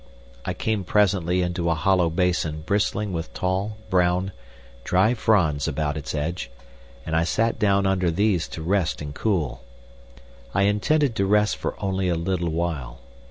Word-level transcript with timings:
I 0.45 0.55
came 0.55 0.83
presently 0.83 1.43
into 1.43 1.69
a 1.69 1.75
hollow 1.75 2.09
basin 2.09 2.63
bristling 2.65 3.13
with 3.13 3.31
tall, 3.35 3.77
brown, 3.91 4.31
dry 4.83 5.13
fronds 5.13 5.67
about 5.67 5.95
its 5.95 6.15
edge, 6.15 6.49
and 7.05 7.15
I 7.15 7.23
sat 7.23 7.59
down 7.59 7.85
under 7.85 8.09
these 8.09 8.47
to 8.47 8.63
rest 8.63 9.03
and 9.03 9.13
cool. 9.13 9.63
I 10.55 10.63
intended 10.63 11.15
to 11.17 11.27
rest 11.27 11.55
for 11.57 11.75
only 11.79 12.09
a 12.09 12.15
little 12.15 12.49
while. 12.49 12.99